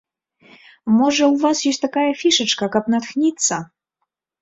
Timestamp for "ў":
1.33-1.35